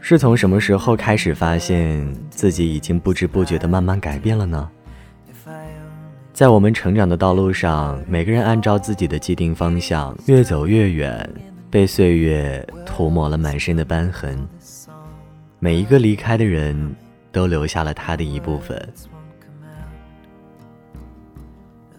[0.00, 4.70] 是从什么时候开始发现自己已经不知不觉的慢慢改变了呢？
[6.32, 11.28] 在我们成长的道路上，每个人按照自己的既定方向越走越远，
[11.68, 14.38] 被岁月涂抹了满身的斑痕。
[15.58, 16.94] 每一个离开的人，
[17.32, 18.88] 都留下了他的一部分。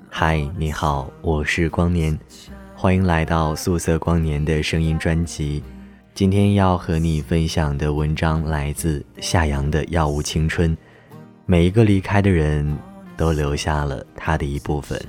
[0.10, 2.18] 嗨，你好，我是光年，
[2.86, 5.64] 欢迎来到素色光年的声音专辑。
[6.14, 10.70] 今天要和你分享的文章来自夏阳的《药物青春》。
[11.48, 12.78] 每一个离开的人
[13.18, 15.04] 都留下了他的一部分。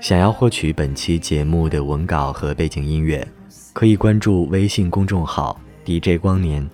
[0.00, 3.26] 想要获取本期节目的文稿和背景音乐，
[3.72, 6.70] 可以关注微信公众号 DJ 光年。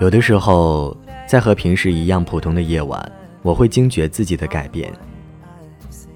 [0.00, 0.96] 有的时候。
[1.24, 3.10] 在和平时一样普通的夜晚，
[3.42, 4.92] 我会惊觉自己的改变。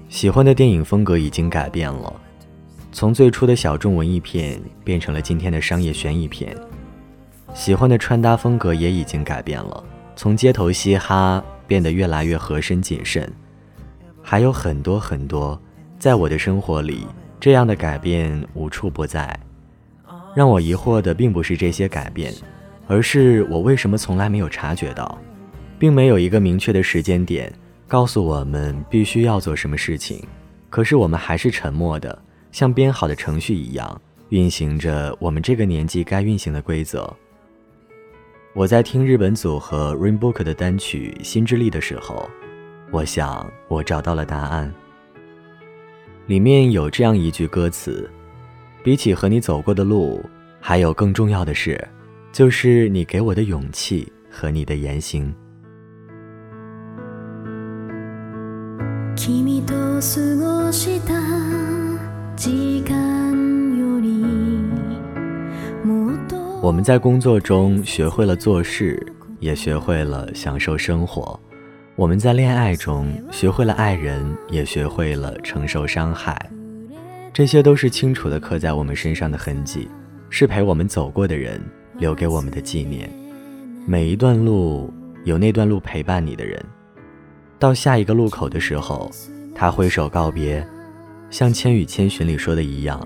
[0.09, 2.13] 喜欢的电影风格已经改变了，
[2.91, 6.55] 从最初的小众文艺片变成了今天的商业悬疑片。
[7.53, 9.83] 喜欢的穿搭风格也已经改变了，
[10.15, 13.31] 从街头嘻哈变得越来越合身谨慎。
[14.21, 15.59] 还有很多很多，
[15.99, 17.05] 在我的生活里，
[17.39, 19.37] 这样的改变无处不在。
[20.35, 22.33] 让我疑惑的并不是这些改变。
[22.89, 25.17] 而是我为什么从来没有察觉到，
[25.79, 27.53] 并没有一个明确的时间点
[27.87, 30.23] 告诉我们必须要做什么事情，
[30.69, 32.17] 可是我们还是沉默的，
[32.51, 37.11] 像编好的程序一样运行着我们这个年纪该运行的规则。
[38.53, 42.27] 我在听日本组合 Rainbook 的单曲《心之力》的时候，
[42.91, 44.73] 我想我找到了答案。
[46.25, 48.09] 里面有这样一句歌词
[48.83, 50.21] ：“比起和你走过的路，
[50.59, 51.79] 还有更重要的是。”
[52.33, 55.33] 就是你给我的勇气和你的言行。
[66.61, 69.05] 我们在工作中学会了做事，
[69.39, 71.39] 也学会了享受生活；
[71.95, 76.49] 我们在恋爱中学会了爱人，也学会了承受伤害。
[77.33, 79.87] 这些都是清楚的刻在我们身上的痕迹，
[80.29, 81.61] 是陪我们走过的人。
[81.99, 83.09] 留给我们的纪念。
[83.87, 84.93] 每一段路
[85.23, 86.63] 有那段路陪伴你的人，
[87.57, 89.09] 到下一个路口的时候，
[89.59, 90.63] 他挥手告别，
[91.31, 93.01] 像《千与千寻》里说的一样：“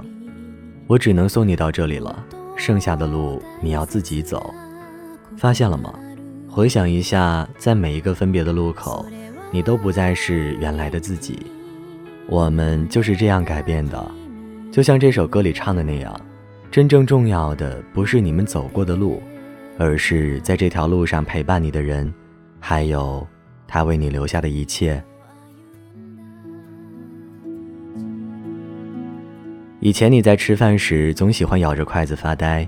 [0.85, 2.21] 我只能送你到这里了，
[2.57, 4.53] 剩下的路你要自己走。”
[5.37, 5.97] 发现了吗？
[6.49, 9.05] 回想一下，在每一个分别的路口，
[9.49, 11.39] 你都不再是原来的自己。
[12.27, 14.11] 我们就是这样改变的，
[14.73, 16.13] 就像这首歌里唱的那样。
[16.69, 19.23] 真正重要的不是你们走过的路，
[19.77, 22.13] 而是在这条路上陪伴你的人，
[22.59, 23.25] 还有
[23.65, 25.01] 他为你留下的一切。
[29.81, 32.67] 以前你在吃饭时总喜欢咬着筷子发呆，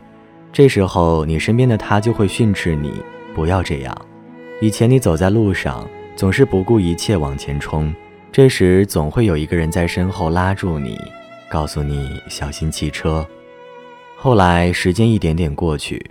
[0.52, 2.92] 这时候你身边的他就会训斥你
[3.36, 3.96] 不要这样。
[4.60, 7.94] 以前你走在路上总是不顾一切往前冲，
[8.32, 11.00] 这时总会有一个人在身后拉住你，
[11.48, 13.24] 告诉你小心汽车。
[14.16, 16.04] 后来，时间一点点过去，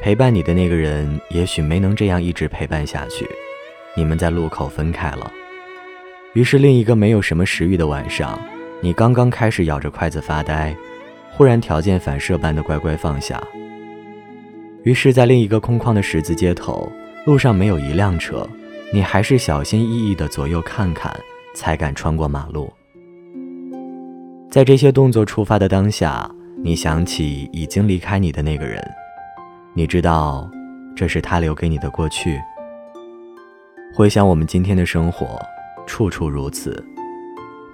[0.00, 3.28] 陪伴你的那个人也许没能这样一直陪伴下去，
[3.94, 5.30] 你们在路口分开了。
[6.32, 8.40] 于是，另一个没有什么食欲的晚上，
[8.80, 10.74] 你刚刚开始咬着筷子发呆，
[11.30, 13.42] 忽然条件反射般的乖乖放下。
[14.82, 16.90] 于是，在另一个空旷的十字街头，
[17.24, 18.48] 路上没有一辆车，
[18.92, 21.14] 你还是小心翼翼地左右看看，
[21.54, 22.72] 才敢穿过马路。
[24.50, 26.30] 在这些动作出发的当下。
[26.64, 28.82] 你想起已经离开你的那个人，
[29.74, 30.50] 你知道，
[30.96, 32.40] 这是他留给你的过去。
[33.94, 35.38] 回想我们今天的生活，
[35.86, 36.82] 处处如此。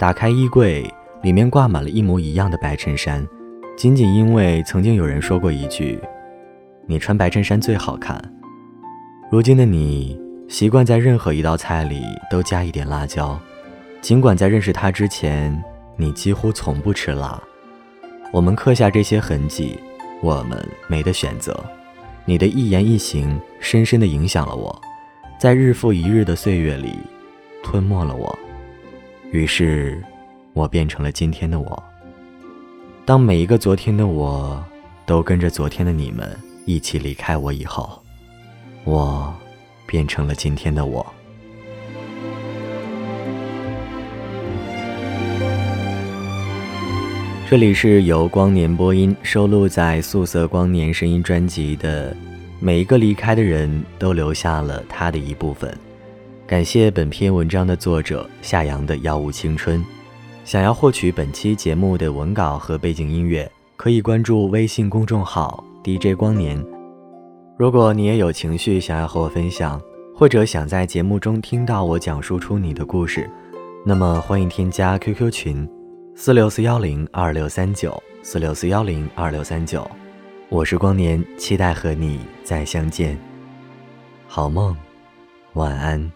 [0.03, 0.93] 打开衣柜，
[1.23, 3.25] 里面挂满了一模一样的白衬衫，
[3.77, 5.97] 仅仅因为曾经有人说过一句
[6.89, 8.21] ：“你穿白衬衫最好看。”
[9.31, 13.39] 如今的你，习惯在任何一道菜里都加一点辣椒，
[14.01, 15.57] 尽管在认识他之前，
[15.97, 17.41] 你几乎从不吃辣。
[18.33, 19.79] 我们刻下这些痕迹，
[20.21, 21.57] 我们没得选择。
[22.25, 24.77] 你的一言一行深深地影响了我，
[25.39, 26.93] 在日复一日的岁月里，
[27.63, 28.37] 吞没了我。
[29.33, 29.99] 于是，
[30.53, 31.83] 我变成了今天的我。
[33.07, 34.63] 当每一个昨天的我
[35.07, 36.37] 都跟着昨天的你们
[36.67, 37.99] 一起离开我以后，
[38.85, 39.35] 我
[39.87, 41.05] 变成了今天的我。
[47.49, 52.15] 这里是由光年播音收录在《素色光年》声音专辑的。
[52.61, 55.75] 每一个离开的人都留下了他的一部分。
[56.53, 59.83] 感谢本篇文章的作者夏阳的药物青春。
[60.45, 66.63] 想要获取本期节目的文稿和背景音乐，可以关注微信公众号 DJ 光年。
[67.57, 69.81] 如果你也有情绪想要和我分享，
[70.15, 73.27] 或者想在节目中听到我讲述出你的故事，
[73.83, 75.67] 那么欢迎添加 QQ 群
[76.15, 79.91] 四六四幺零二六三九四六四幺零二六三九。
[80.51, 83.19] 我是光年，期待和你再相见。
[84.29, 84.77] 好梦，
[85.55, 86.13] 晚安。